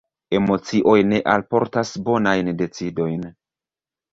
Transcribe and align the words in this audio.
Emocioj 0.37 0.95
ne 1.09 1.19
alportas 1.35 1.91
bonajn 2.09 2.51
decidojn. 2.63 3.29